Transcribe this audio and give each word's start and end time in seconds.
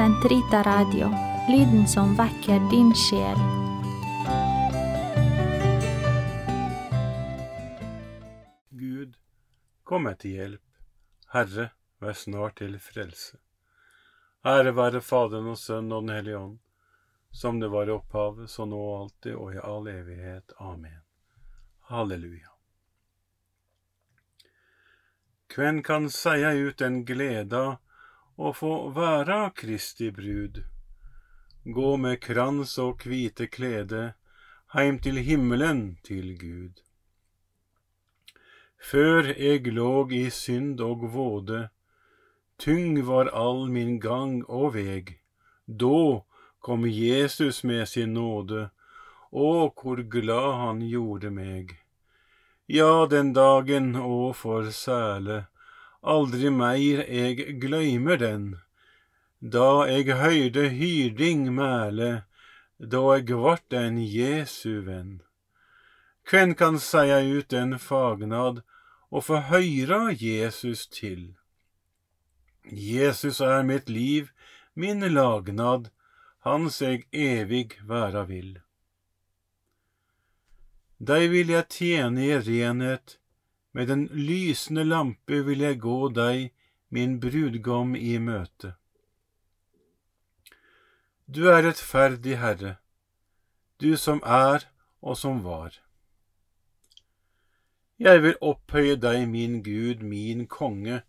Sentrita 0.00 0.62
Radio, 0.62 1.08
lyden 1.48 1.88
som 1.88 2.14
vekker 2.16 2.70
din 2.70 2.94
sjel. 2.94 3.36
Gud, 8.70 9.18
kom 9.84 10.06
meg 10.08 10.16
til 10.22 10.38
hjelp. 10.38 10.62
Herre, 11.34 11.66
vær 12.00 12.16
snart 12.16 12.56
til 12.62 12.78
frelse. 12.80 13.36
Ære 14.40 14.72
være 14.78 15.02
Faderen 15.04 15.52
og 15.52 15.60
Sønnen 15.60 15.92
og 15.92 16.08
Den 16.08 16.16
hellige 16.16 16.38
ånd, 16.38 16.56
som 17.42 17.60
det 17.60 17.68
var 17.68 17.92
i 17.92 17.94
opphavet, 17.98 18.48
så 18.48 18.64
nå 18.64 18.80
og 18.80 18.96
alltid 19.02 19.36
og 19.36 19.52
i 19.52 19.60
all 19.74 19.92
evighet. 19.92 20.56
Amen. 20.56 21.04
Halleluja. 21.92 22.56
Kven 25.52 25.84
kan 25.84 26.08
seia 26.08 26.56
ut 26.56 26.80
den 26.80 27.02
gleda 27.04 27.76
å 28.40 28.52
få 28.56 28.74
være 28.96 29.40
Kristi 29.60 30.08
brud, 30.16 30.62
gå 31.76 31.90
med 32.00 32.22
krans 32.24 32.78
og 32.80 33.04
hvite 33.04 33.50
klede 33.52 34.04
heim 34.74 35.00
til 35.04 35.20
himmelen 35.26 35.82
til 36.06 36.32
Gud. 36.40 36.80
Før 38.80 39.28
eg 39.36 39.68
låg 39.76 40.14
i 40.16 40.30
synd 40.32 40.80
og 40.80 41.04
våde, 41.12 41.66
tyng 42.56 43.02
var 43.04 43.28
all 43.36 43.66
min 43.68 43.98
gang 44.00 44.40
og 44.48 44.72
veg. 44.78 45.18
Da 45.66 46.22
kom 46.64 46.88
Jesus 46.88 47.60
med 47.64 47.88
sin 47.92 48.16
nåde, 48.16 48.70
å, 49.30 49.68
hvor 49.76 50.00
glad 50.16 50.50
han 50.64 50.80
gjorde 50.86 51.30
meg. 51.30 51.76
Ja, 52.66 53.06
den 53.10 53.34
dagen, 53.36 53.92
å 53.98 54.32
for 54.32 54.70
sæle, 54.72 55.49
aldri 56.02 56.50
meir 56.50 57.04
eg 57.06 57.60
gløymer 57.60 58.16
den, 58.16 58.44
da 59.40 59.86
eg 59.88 60.12
høyrde 60.20 60.68
hyrding 60.76 61.48
mæle, 61.54 62.24
da 62.78 63.02
eg 63.16 63.32
vart 63.44 63.72
en 63.76 63.98
Jesu 64.00 64.80
venn. 64.86 65.20
Kven 66.24 66.54
kan 66.54 66.78
seia 66.78 67.20
ut 67.20 67.52
en 67.52 67.78
fagnad 67.78 68.62
og 69.10 69.24
få 69.26 69.40
høyra 69.50 70.12
Jesus 70.14 70.86
til? 70.86 71.34
Jesus 72.64 73.40
er 73.40 73.62
mitt 73.62 73.88
liv, 73.88 74.30
min 74.74 75.00
lagnad, 75.00 75.90
hans 76.46 76.80
eg 76.82 77.06
evig 77.12 77.80
væra 77.84 78.24
vil. 78.28 78.60
Dei 81.00 81.28
vil 81.32 81.48
jeg 81.48 81.68
tjene 81.72 82.26
i 82.28 82.36
renhet, 82.38 83.19
med 83.72 83.88
den 83.88 84.06
lysende 84.06 84.84
lampe 84.84 85.42
vil 85.46 85.62
jeg 85.66 85.80
gå 85.80 86.08
deg, 86.14 86.50
min 86.90 87.18
brudgom, 87.22 87.94
i 87.94 88.18
møte. 88.18 88.74
Du 91.30 91.46
er 91.46 91.62
rettferdig, 91.62 92.40
Herre, 92.42 92.74
du 93.78 93.94
som 93.96 94.18
er 94.26 94.66
og 95.00 95.16
som 95.16 95.44
var. 95.44 95.78
Jeg 98.00 98.22
vil 98.24 98.36
opphøye 98.40 98.96
deg, 98.96 99.28
min 99.28 99.60
Gud, 99.62 100.02
min 100.02 100.46
konge, 100.50 101.02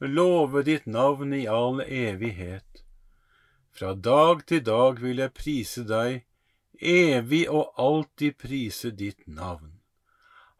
love 0.00 0.64
ditt 0.66 0.86
navn 0.86 1.34
i 1.36 1.44
all 1.46 1.82
evighet. 1.84 2.82
Fra 3.70 3.94
dag 3.94 4.46
til 4.46 4.64
dag 4.66 4.98
vil 5.02 5.22
jeg 5.22 5.34
prise 5.36 5.84
deg, 5.86 6.24
evig 6.80 7.44
og 7.50 7.74
alltid 7.78 8.38
prise 8.42 8.90
ditt 8.90 9.26
navn. 9.26 9.77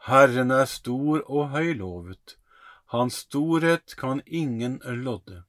Herren 0.07 0.51
er 0.51 0.65
stor 0.65 1.25
og 1.27 1.51
høylovet, 1.53 2.37
hans 2.95 3.25
storhet 3.27 3.97
kan 3.99 4.23
ingen 4.27 4.79
lodde. 4.85 5.43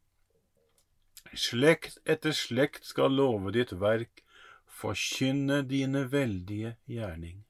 Slekt 1.34 2.00
etter 2.10 2.34
slekt 2.34 2.88
skal 2.90 3.14
love 3.14 3.54
ditt 3.56 3.72
verk, 3.80 4.24
forkynne 4.66 5.62
dine 5.70 6.08
veldige 6.12 6.76
gjerning. 6.90 7.44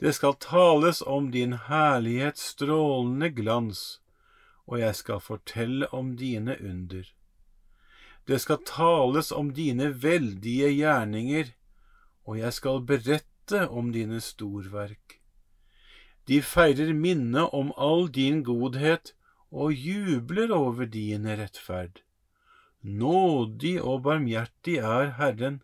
Det 0.00 0.14
skal 0.14 0.36
tales 0.40 1.02
om 1.02 1.30
din 1.34 1.52
herlighets 1.66 2.46
strålende 2.54 3.30
glans, 3.34 3.82
og 4.66 4.80
jeg 4.80 4.96
skal 4.96 5.20
fortelle 5.20 5.88
om 5.94 6.14
dine 6.16 6.56
under. 6.60 7.04
Det 8.26 8.40
skal 8.40 8.62
tales 8.64 9.32
om 9.32 9.52
dine 9.52 9.90
veldige 10.02 10.70
gjerninger, 10.72 11.52
og 12.24 12.38
jeg 12.38 12.52
skal 12.52 12.80
berette 12.80 13.68
om 13.68 13.92
dine 13.92 14.20
storverk. 14.20 15.23
De 16.28 16.40
feirer 16.42 16.92
minne 16.96 17.44
om 17.52 17.72
all 17.76 18.08
din 18.08 18.42
godhet 18.44 19.12
og 19.52 19.72
jubler 19.72 20.52
over 20.52 20.88
din 20.88 21.26
rettferd. 21.28 22.00
Nådig 22.80 23.82
og 23.82 24.02
barmhjertig 24.06 24.78
er 24.78 25.12
Herren, 25.18 25.62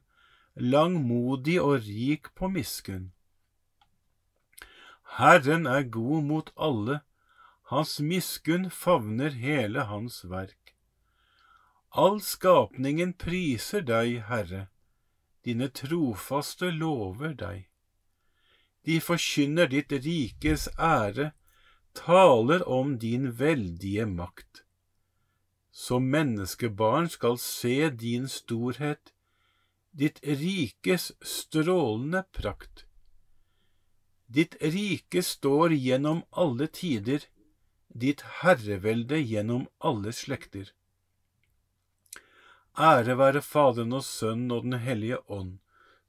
langmodig 0.56 1.60
og 1.60 1.86
rik 1.86 2.28
på 2.36 2.48
miskunn. 2.48 3.12
Herren 5.16 5.66
er 5.66 5.82
god 5.82 6.22
mot 6.22 6.52
alle, 6.56 7.00
hans 7.72 7.98
miskunn 8.00 8.70
favner 8.70 9.30
hele 9.30 9.88
hans 9.88 10.22
verk. 10.30 10.74
All 11.90 12.20
skapningen 12.20 13.14
priser 13.14 13.82
deg, 13.82 14.20
Herre, 14.28 14.68
dine 15.44 15.70
trofaste 15.72 16.70
lover 16.70 17.34
deg. 17.34 17.69
De 18.84 19.00
forkynner 19.00 19.68
ditt 19.68 19.92
rikes 19.92 20.68
ære, 20.78 21.32
taler 21.94 22.62
om 22.68 22.98
din 22.98 23.30
veldige 23.38 24.06
makt. 24.06 24.64
Som 25.70 26.10
menneskebarn 26.10 27.08
skal 27.08 27.38
se 27.38 27.90
din 27.90 28.28
storhet, 28.28 29.12
ditt 29.92 30.20
rikes 30.24 31.12
strålende 31.22 32.24
prakt. 32.32 32.86
Ditt 34.30 34.54
rike 34.60 35.22
står 35.22 35.72
gjennom 35.74 36.22
alle 36.30 36.68
tider, 36.70 37.24
ditt 37.88 38.22
herrevelde 38.42 39.18
gjennom 39.18 39.66
alle 39.78 40.12
slekter. 40.14 40.70
Ære 42.78 43.16
være 43.18 43.42
Faderen 43.42 43.96
og 43.98 44.04
Sønnen 44.06 44.52
og 44.54 44.62
Den 44.68 44.78
hellige 44.78 45.18
ånd, 45.26 45.58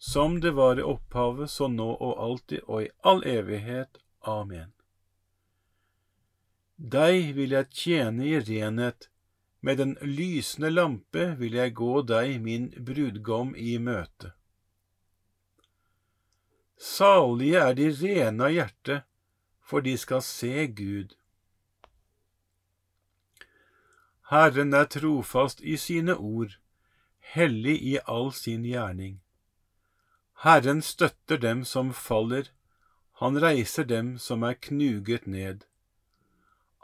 som 0.03 0.39
det 0.39 0.51
var 0.51 0.79
i 0.79 0.81
opphavet, 0.81 1.49
så 1.51 1.67
nå 1.69 1.91
og 1.93 2.21
alltid 2.25 2.63
og 2.65 2.83
i 2.83 2.87
all 3.05 3.19
evighet. 3.21 3.99
Amen. 4.25 4.71
Deg 6.75 7.35
vil 7.37 7.53
jeg 7.53 7.69
tjene 7.69 8.25
i 8.25 8.39
renhet, 8.41 9.11
med 9.61 9.77
den 9.77 9.93
lysende 10.01 10.73
lampe 10.73 11.27
vil 11.37 11.53
jeg 11.53 11.75
gå 11.77 12.01
deg, 12.01 12.41
min 12.41 12.71
brudgom, 12.73 13.53
i 13.53 13.77
møte. 13.77 14.33
Salige 16.81 17.61
er 17.61 17.77
de 17.77 17.93
rene 18.01 18.49
av 18.49 18.57
hjerte, 18.57 19.01
for 19.61 19.85
de 19.85 19.97
skal 20.01 20.25
se 20.25 20.65
Gud. 20.65 21.13
Herren 24.33 24.73
er 24.73 24.89
trofast 24.89 25.61
i 25.61 25.77
sine 25.77 26.17
ord, 26.17 26.57
hellig 27.37 27.77
i 27.85 27.99
all 28.09 28.33
sin 28.33 28.65
gjerning. 28.65 29.19
Herren 30.43 30.81
støtter 30.81 31.37
dem 31.37 31.65
som 31.65 31.93
faller, 31.93 32.47
han 33.21 33.37
reiser 33.37 33.85
dem 33.85 34.15
som 34.17 34.41
er 34.43 34.55
knuget 34.57 35.27
ned. 35.29 35.67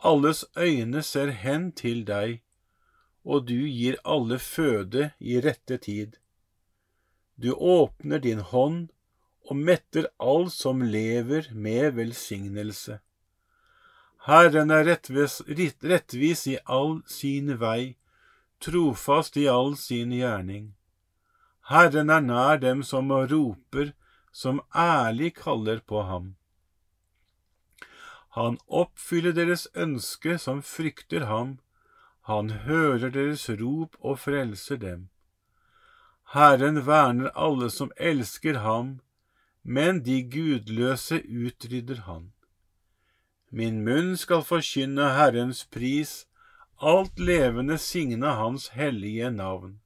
Alles 0.05 0.43
øyne 0.57 1.01
ser 1.01 1.31
hen 1.33 1.71
til 1.71 2.03
deg, 2.05 2.43
og 3.25 3.47
du 3.49 3.65
gir 3.65 3.97
alle 4.05 4.37
føde 4.37 5.09
i 5.17 5.41
rette 5.41 5.79
tid. 5.81 6.19
Du 7.41 7.55
åpner 7.55 8.21
din 8.21 8.45
hånd 8.53 8.87
og 9.49 9.57
metter 9.57 10.05
all 10.21 10.51
som 10.53 10.85
lever 10.85 11.49
med 11.53 11.97
velsignelse. 11.97 12.99
Herren 14.29 14.69
er 14.69 14.85
rettvis, 14.85 15.41
rettvis 15.81 16.45
i 16.45 16.59
all 16.65 16.99
sin 17.09 17.55
vei, 17.57 17.95
trofast 18.61 19.37
i 19.41 19.49
all 19.49 19.73
sin 19.81 20.13
gjerning. 20.13 20.76
Herren 21.69 22.09
er 22.09 22.21
nær 22.23 22.59
dem 22.63 22.83
som 22.83 23.11
roper, 23.11 23.93
som 24.31 24.61
ærlig 24.75 25.33
kaller 25.35 25.79
på 25.79 26.01
ham. 26.07 26.35
Han 28.37 28.59
oppfyller 28.67 29.33
deres 29.33 29.67
ønske 29.75 30.37
som 30.37 30.61
frykter 30.61 31.25
ham, 31.25 31.57
han 32.27 32.49
hører 32.67 33.09
deres 33.09 33.49
rop 33.49 33.95
og 33.99 34.19
frelser 34.19 34.77
dem. 34.77 35.07
Herren 36.33 36.85
verner 36.85 37.31
alle 37.35 37.69
som 37.71 37.91
elsker 37.97 38.59
ham, 38.59 38.99
men 39.63 40.03
de 40.03 40.21
gudløse 40.23 41.21
utrydder 41.23 42.01
han. 42.07 42.31
Min 43.49 43.79
munn 43.83 44.15
skal 44.19 44.43
forkynne 44.43 45.07
Herrens 45.15 45.63
pris, 45.71 46.27
alt 46.79 47.19
levende 47.19 47.77
signe 47.77 48.35
Hans 48.39 48.67
hellige 48.75 49.31
navn. 49.31 49.79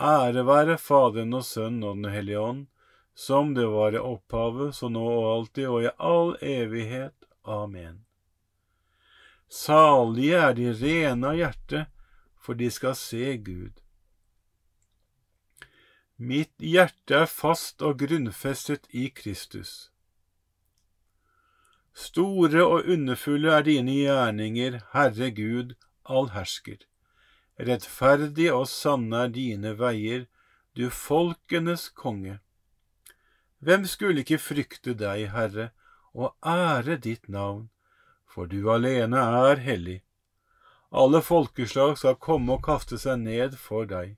Ære 0.00 0.46
være 0.46 0.78
Faderen 0.78 1.34
og 1.34 1.44
Sønnen 1.44 1.84
og 1.84 1.96
Den 1.96 2.12
hellige 2.12 2.40
ånd, 2.40 2.66
som 3.14 3.54
det 3.54 3.66
var 3.68 3.92
i 3.92 4.00
opphavet, 4.00 4.74
så 4.74 4.88
nå 4.88 5.04
og 5.04 5.26
alltid 5.36 5.68
og 5.68 5.84
i 5.84 5.92
all 5.98 6.36
evighet. 6.40 7.14
Amen. 7.44 8.04
Salige 9.48 10.38
er 10.38 10.54
de 10.56 10.72
rene 10.72 11.28
av 11.28 11.36
hjerte, 11.36 11.86
for 12.40 12.56
de 12.56 12.70
skal 12.72 12.94
se 12.96 13.36
Gud. 13.36 13.82
Mitt 16.16 16.54
hjerte 16.56 17.24
er 17.24 17.28
fast 17.28 17.82
og 17.82 17.98
grunnfestet 18.00 18.86
i 18.94 19.10
Kristus. 19.10 19.90
Store 21.92 22.64
og 22.64 22.88
underfulle 22.88 23.52
er 23.52 23.66
dine 23.66 23.98
gjerninger, 23.98 24.80
Herre 24.94 25.28
Gud, 25.36 25.74
allhersker. 26.08 26.86
Rettferdig 27.62 28.48
og 28.50 28.64
sanne 28.66 29.26
er 29.26 29.34
dine 29.34 29.76
veier, 29.78 30.24
du 30.74 30.88
folkenes 30.90 31.90
konge. 31.94 32.40
Hvem 33.62 33.84
skulle 33.86 34.24
ikke 34.24 34.40
frykte 34.42 34.96
deg, 34.98 35.28
Herre, 35.30 35.68
og 36.12 36.34
ære 36.42 36.96
ditt 37.04 37.28
navn, 37.30 37.68
for 38.26 38.50
du 38.50 38.66
alene 38.72 39.22
er 39.46 39.62
hellig. 39.62 40.00
Alle 40.90 41.22
folkeslag 41.22 41.94
skal 42.00 42.18
komme 42.18 42.56
og 42.56 42.66
kaste 42.66 42.98
seg 42.98 43.22
ned 43.22 43.54
for 43.60 43.86
deg, 43.86 44.16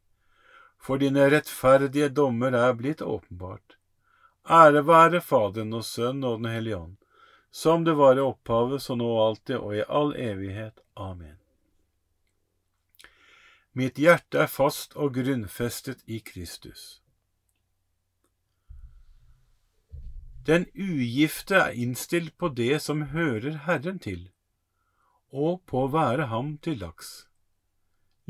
for 0.80 1.02
dine 1.02 1.28
rettferdige 1.28 2.08
dommer 2.16 2.56
er 2.56 2.72
blitt 2.80 3.04
åpenbart. 3.04 3.76
Ære 4.48 4.86
være 4.88 5.20
Faderen 5.20 5.76
og 5.76 5.84
Sønnen 5.84 6.24
og 6.24 6.42
Den 6.42 6.52
hellige 6.54 6.80
ånd, 6.80 6.96
som 7.50 7.84
det 7.84 7.94
var 8.00 8.16
i 8.16 8.24
opphavet, 8.24 8.82
så 8.82 8.96
nå 8.96 9.12
alltid 9.28 9.60
og 9.60 9.76
i 9.76 9.88
all 9.88 10.16
evighet. 10.16 10.80
Amen. 10.96 11.43
Mitt 13.74 13.96
hjerte 13.98 14.38
er 14.38 14.46
fast 14.46 14.92
og 14.94 15.16
grunnfestet 15.16 16.04
i 16.06 16.20
Kristus. 16.22 17.00
Den 20.46 20.68
ugifte 20.78 21.56
er 21.58 21.74
innstilt 21.74 22.36
på 22.38 22.52
det 22.54 22.78
som 22.84 23.02
hører 23.10 23.58
Herren 23.66 23.98
til, 23.98 24.28
og 25.32 25.64
på 25.66 25.82
å 25.82 25.90
være 25.90 26.28
ham 26.30 26.54
til 26.62 26.78
dags. 26.84 27.26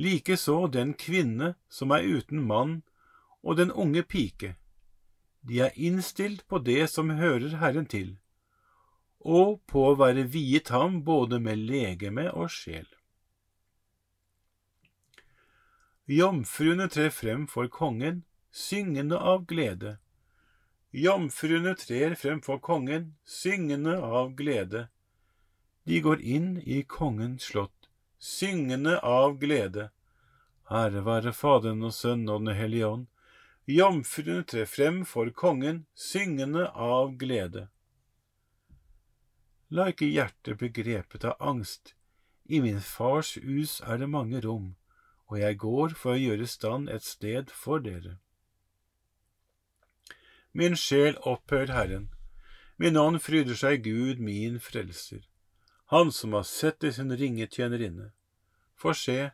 Likeså 0.01 0.57
den 0.73 0.97
kvinne 0.97 1.53
som 1.69 1.93
er 1.93 2.09
uten 2.09 2.41
mann, 2.49 2.81
og 3.45 3.61
den 3.61 3.69
unge 3.69 4.03
pike. 4.03 4.55
De 5.45 5.61
er 5.61 5.77
innstilt 5.77 6.49
på 6.49 6.65
det 6.65 6.89
som 6.89 7.13
hører 7.21 7.61
Herren 7.61 7.85
til, 7.85 8.17
og 9.21 9.61
på 9.69 9.91
å 9.91 9.97
være 10.01 10.25
viet 10.25 10.73
ham 10.73 11.03
både 11.05 11.37
med 11.37 11.69
legeme 11.69 12.31
og 12.33 12.49
sjel. 12.49 12.89
Jomfruene 16.07 16.89
trer 16.89 17.11
frem 17.11 17.47
for 17.47 17.69
kongen, 17.69 18.25
syngende 18.53 19.19
av 19.19 19.47
glede. 19.47 19.97
Jomfruene 20.93 21.73
trer 21.81 22.15
frem 22.15 22.43
for 22.45 22.61
kongen, 22.61 23.15
syngende 23.25 23.97
av 24.03 24.35
glede. 24.37 24.89
De 25.85 26.01
går 26.01 26.21
inn 26.21 26.59
i 26.61 26.83
kongens 26.83 27.49
slott, 27.49 27.89
syngende 28.19 28.99
av 29.01 29.39
glede. 29.41 29.89
Ære 30.69 31.01
være 31.09 31.33
Faderen 31.33 31.83
og 31.89 31.97
Sønnen 31.97 32.29
og 32.29 32.45
Den 32.45 32.55
hellige 32.61 32.87
ånd. 32.87 33.09
Jomfruene 33.65 34.45
trer 34.45 34.69
frem 34.69 35.03
for 35.09 35.33
kongen, 35.33 35.87
syngende 35.97 36.69
av 36.69 37.17
glede. 37.17 37.71
La 39.73 39.89
ikke 39.89 40.13
hjertet 40.13 40.61
bli 40.61 40.69
grepet 40.69 41.25
av 41.25 41.41
angst. 41.41 41.95
I 42.45 42.61
min 42.61 42.81
fars 42.85 43.39
hus 43.41 43.81
er 43.81 44.05
det 44.05 44.13
mange 44.13 44.45
rom, 44.45 44.75
og 45.31 45.39
jeg 45.41 45.59
går 45.59 45.95
for 45.99 46.15
å 46.15 46.21
gjøre 46.21 46.47
stand 46.47 46.91
et 46.93 47.05
sted 47.05 47.51
for 47.51 47.83
dere. 47.85 48.19
Min 50.53 50.77
sjel 50.79 51.17
opphører 51.27 51.73
Herren. 51.75 52.11
Min 52.77 52.97
ånd 52.97 53.21
fryder 53.23 53.57
seg 53.59 53.83
Gud, 53.87 54.21
min 54.21 54.61
frelser. 54.63 55.25
Han 55.91 56.13
som 56.13 56.35
har 56.37 56.47
sett 56.47 56.85
i 56.85 56.93
sin 56.93 57.11
ringe 57.17 57.47
tjenerinne. 57.51 58.13
For 58.75 58.95
se, 58.99 59.33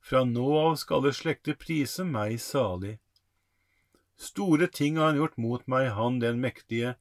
fra 0.00 0.24
nå 0.24 0.48
av 0.58 0.76
skal 0.80 1.00
alle 1.00 1.12
slekter 1.16 1.56
prise 1.60 2.04
meg 2.04 2.38
salig. 2.40 2.98
Store 4.20 4.68
ting 4.68 4.98
har 4.98 5.12
han 5.12 5.20
gjort 5.20 5.40
mot 5.40 5.66
meg, 5.68 5.90
han 5.96 6.20
den 6.20 6.40
mektige, 6.44 6.94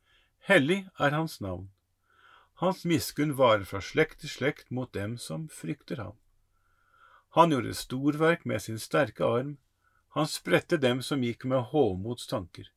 hellig 0.47 0.85
er 0.99 1.15
hans 1.15 1.39
navn. 1.43 1.67
Hans 2.63 2.85
miskunn 2.87 3.35
varer 3.39 3.67
fra 3.67 3.79
slekt 3.83 4.21
til 4.23 4.31
slekt 4.31 4.71
mot 4.71 4.91
dem 4.95 5.17
som 5.17 5.47
frykter 5.51 5.99
ham. 6.03 6.15
Han 7.29 7.51
gjorde 7.51 7.73
storverk 7.73 8.45
med 8.45 8.61
sin 8.61 8.79
sterke 8.79 9.25
arm, 9.25 9.57
han 10.09 10.27
spredte 10.27 10.77
dem 10.77 11.01
som 11.01 11.23
gikk 11.23 11.45
med 11.45 11.69
hovmods 11.71 12.27
tanker. 12.27 12.71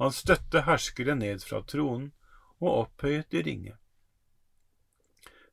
Han 0.00 0.12
støtte 0.12 0.64
herskere 0.64 1.14
ned 1.14 1.44
fra 1.44 1.60
tronen 1.62 2.12
og 2.60 2.70
opphøyet 2.72 3.28
de 3.30 3.42
ringe. 3.42 3.74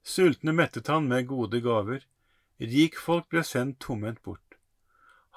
Sultne 0.03 0.51
mettet 0.55 0.87
han 0.87 1.07
med 1.07 1.27
gode 1.27 1.59
gaver, 1.63 2.03
rikfolk 2.59 3.29
ble 3.31 3.43
sendt 3.43 3.79
tomhendt 3.83 4.23
bort. 4.23 4.57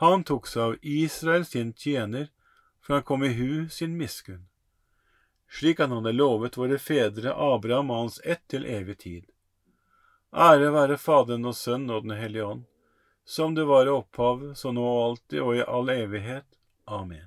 Han 0.03 0.25
tok 0.29 0.47
seg 0.51 0.63
av 0.63 0.75
Israel 0.83 1.47
sin 1.47 1.73
tjener, 1.73 2.31
for 2.83 2.99
han 2.99 3.07
kom 3.07 3.25
i 3.25 3.33
hu 3.35 3.69
sin 3.71 3.97
miskunn, 3.99 4.47
slik 5.51 5.81
han 5.83 5.95
hadde 5.95 6.13
lovet 6.15 6.59
våre 6.59 6.79
fedre 6.79 7.33
Abraham 7.35 7.91
og 7.91 8.03
hans 8.03 8.21
ett 8.25 8.43
til 8.51 8.67
evig 8.67 8.99
tid. 9.03 9.25
Ære 10.35 10.71
være 10.75 10.99
Faderen 10.99 11.47
og 11.49 11.57
Sønnen 11.57 11.95
og 11.95 12.03
Den 12.05 12.19
hellige 12.19 12.45
ånd, 12.45 12.65
som 13.27 13.55
det 13.55 13.65
var 13.65 13.87
i 13.87 13.91
opphavet, 13.91 14.55
så 14.59 14.71
nå 14.73 14.85
og 14.87 15.05
alltid 15.05 15.41
og 15.43 15.57
i 15.57 15.65
all 15.67 15.91
evighet. 15.91 16.47
Amen. 16.87 17.27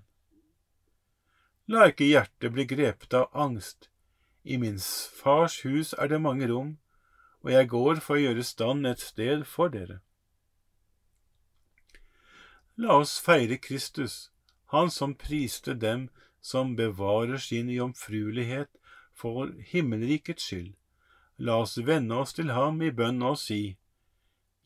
La 1.67 1.89
ikke 1.91 2.07
hjertet 2.07 2.55
bli 2.55 2.63
grepet 2.65 3.13
av 3.13 3.27
angst. 3.35 3.89
I 4.43 4.57
min 4.57 4.79
fars 4.79 5.59
hus 5.65 5.91
er 5.93 6.07
det 6.07 6.21
mange 6.23 6.47
rom, 6.47 6.77
og 7.43 7.51
jeg 7.51 7.69
går 7.75 7.99
for 8.05 8.15
å 8.15 8.23
gjøre 8.23 8.45
stand 8.47 8.87
et 8.87 9.03
sted 9.03 9.43
for 9.45 9.69
dere. 9.75 9.99
La 12.79 12.95
oss 13.03 13.19
feire 13.19 13.59
Kristus, 13.59 14.31
Han 14.71 14.91
som 14.91 15.15
priste 15.15 15.73
dem 15.73 16.09
som 16.41 16.75
bevarer 16.75 17.37
sin 17.37 17.69
jomfruelighet 17.69 18.69
for 19.13 19.49
himmelrikets 19.71 20.45
skyld. 20.45 20.75
La 21.39 21.57
oss 21.63 21.77
vende 21.77 22.15
oss 22.15 22.35
til 22.37 22.51
ham 22.53 22.81
i 22.81 22.91
bønn 22.91 23.23
og 23.25 23.39
si, 23.41 23.77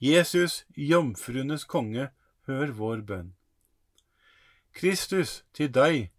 Jesus, 0.04 0.66
jomfruenes 0.76 1.64
konge, 1.64 2.10
hør 2.48 2.72
vår 2.76 3.06
bønn. 3.08 3.30
Kristus, 4.76 5.46
til 5.56 5.70
deg 5.72 6.10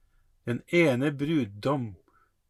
den 0.48 0.62
ene 0.72 1.10
bruddom, 1.12 1.90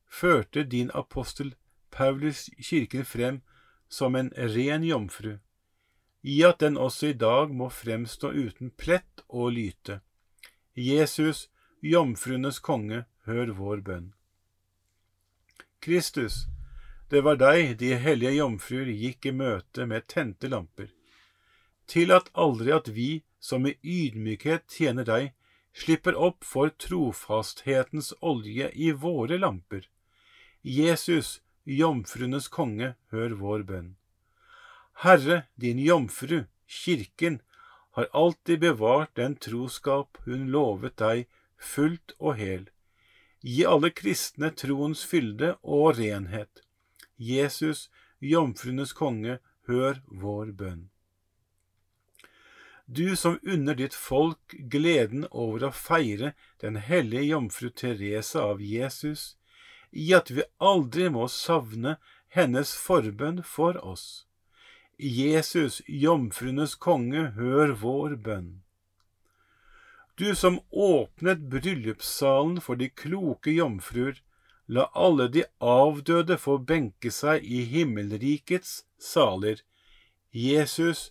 førte 0.06 0.62
din 0.62 0.92
apostel 0.94 1.56
Paulus 1.90 2.46
kirken 2.62 3.02
frem 3.02 3.42
som 3.88 4.14
en 4.14 4.30
ren 4.36 4.86
jomfru, 4.86 5.40
i 6.22 6.38
at 6.46 6.62
den 6.62 6.78
også 6.78 7.10
i 7.10 7.18
dag 7.26 7.50
må 7.50 7.66
fremstå 7.82 8.30
uten 8.30 8.70
plett 8.70 9.26
og 9.28 9.56
lyte. 9.58 10.00
Jesus, 10.78 11.48
jomfruenes 11.82 12.62
konge, 12.62 13.04
hør 13.26 13.56
vår 13.58 13.82
bønn. 13.82 14.12
Kristus, 15.82 16.44
det 17.10 17.26
var 17.26 17.42
deg 17.42 17.74
de 17.82 17.96
hellige 17.98 18.38
jomfruer 18.38 18.94
gikk 19.02 19.26
i 19.26 19.34
møte 19.34 19.86
med 19.86 20.06
tente 20.06 20.46
lamper. 20.46 20.94
Tillat 21.86 22.30
aldri 22.32 22.72
at 22.72 22.88
vi 22.88 23.22
som 23.44 23.66
i 23.68 23.74
ydmykhet 23.82 24.70
tjener 24.72 25.04
deg, 25.04 25.32
slipper 25.76 26.16
opp 26.16 26.46
for 26.48 26.70
trofasthetens 26.80 28.12
olje 28.20 28.70
i 28.72 28.92
våre 28.92 29.36
lamper. 29.38 29.88
Jesus, 30.62 31.40
jomfruenes 31.64 32.48
konge, 32.48 32.94
hør 33.12 33.34
vår 33.40 33.66
bønn. 33.68 33.90
Herre, 35.04 35.42
din 35.60 35.82
jomfru, 35.82 36.44
kirken, 36.66 37.42
har 37.98 38.08
alltid 38.12 38.62
bevart 38.64 39.12
den 39.20 39.36
troskap 39.36 40.18
hun 40.24 40.48
lovet 40.54 40.96
deg 41.02 41.26
fullt 41.58 42.16
og 42.18 42.40
hel. 42.40 42.64
Gi 43.44 43.66
alle 43.68 43.92
kristne 43.92 44.54
troens 44.56 45.04
fylde 45.04 45.52
og 45.60 45.98
renhet. 46.00 46.64
Jesus, 47.18 47.90
jomfruenes 48.24 48.96
konge, 48.96 49.38
hør 49.68 50.00
vår 50.08 50.56
bønn 50.56 50.88
du 52.86 53.16
som 53.16 53.38
unner 53.42 53.74
ditt 53.74 53.94
folk 53.94 54.54
gleden 54.70 55.26
over 55.30 55.68
å 55.68 55.72
feire 55.72 56.34
den 56.60 56.76
hellige 56.76 57.24
jomfru 57.30 57.70
Teresa 57.70 58.44
av 58.50 58.60
Jesus, 58.62 59.36
i 59.90 60.12
at 60.14 60.30
vi 60.30 60.44
aldri 60.58 61.08
må 61.08 61.28
savne 61.30 61.96
hennes 62.34 62.74
forbønn 62.76 63.42
for 63.46 63.78
oss. 63.84 64.26
Jesus, 64.98 65.80
jomfruenes 65.86 66.74
konge, 66.74 67.30
hør 67.38 67.74
vår 67.80 68.16
bønn. 68.26 68.50
Du 70.14 70.34
som 70.38 70.60
åpnet 70.70 71.48
bryllupssalen 71.50 72.60
for 72.62 72.78
de 72.78 72.88
kloke 72.90 73.50
jomfruer, 73.50 74.20
la 74.66 74.86
alle 74.94 75.26
de 75.28 75.42
avdøde 75.58 76.38
få 76.38 76.58
benke 76.58 77.10
seg 77.10 77.42
i 77.42 77.64
himmelrikets 77.68 78.84
saler. 78.98 79.58
Jesus, 80.30 81.10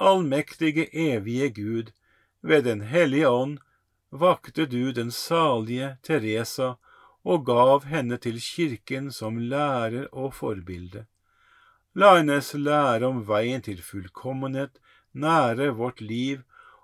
Allmektige, 0.00 0.88
evige 0.92 1.50
Gud, 1.50 1.92
ved 2.42 2.62
Den 2.64 2.80
hellige 2.80 3.28
ånd 3.28 3.58
vakte 4.10 4.66
du 4.66 4.92
den 4.92 5.10
salige 5.10 5.96
Teresa 6.02 6.74
og 7.24 7.46
gav 7.46 7.84
henne 7.84 8.16
til 8.16 8.40
kirken 8.40 9.12
som 9.12 9.38
lærer 9.38 10.08
og 10.12 10.34
forbilde. 10.34 11.06
La 11.94 12.16
hennes 12.16 12.54
lære 12.54 13.06
om 13.06 13.22
veien 13.28 13.62
til 13.62 13.82
fullkommenhet 13.82 14.80
nære 15.14 15.70
vårt 15.78 16.00
liv 16.00 16.42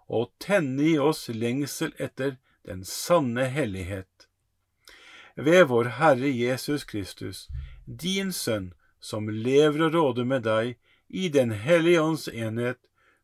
og 0.09 0.31
tenne 0.39 0.87
i 0.93 0.99
oss 0.99 1.29
lengsel 1.29 1.93
etter 1.99 2.37
den 2.67 2.85
sanne 2.85 3.49
hellighet. 3.51 4.29
Ved 5.37 5.65
vår 5.71 5.91
Herre 5.99 6.31
Jesus 6.31 6.85
Kristus, 6.85 7.49
din 7.87 8.33
Sønn, 8.33 8.73
som 9.01 9.29
lever 9.29 9.89
og 9.89 9.95
råder 9.95 10.25
med 10.25 10.47
deg 10.47 10.77
i 11.09 11.29
Den 11.29 11.51
hellige 11.51 12.03
ånds 12.03 12.29
enhet, 12.29 12.79